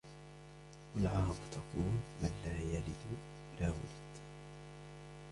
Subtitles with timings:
[0.95, 1.91] وَالْعَرَبُ تَقُولُ
[2.23, 3.17] مَنْ لَا يَلِدُ
[3.59, 4.21] لَا وُلِدَ